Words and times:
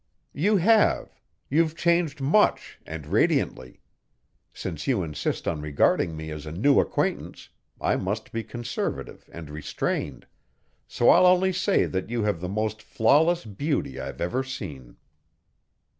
"You 0.33 0.57
have. 0.57 1.21
You've 1.47 1.75
changed 1.75 2.21
much 2.21 2.79
and 2.87 3.05
radiantly. 3.05 3.81
Since 4.51 4.87
you 4.87 5.03
insist 5.03 5.47
on 5.47 5.61
regarding 5.61 6.17
me 6.17 6.31
as 6.31 6.47
a 6.47 6.51
new 6.51 6.79
acquaintance 6.79 7.49
I 7.79 7.97
must 7.97 8.31
be 8.31 8.43
conservative 8.43 9.29
and 9.31 9.51
restrained, 9.51 10.25
so 10.87 11.09
I'll 11.11 11.27
only 11.27 11.53
say 11.53 11.85
that 11.85 12.09
you 12.09 12.23
have 12.23 12.41
the 12.41 12.49
most 12.49 12.81
flawless 12.81 13.45
beauty 13.45 13.99
I've 13.99 14.21
ever 14.21 14.43
seen." 14.43 14.97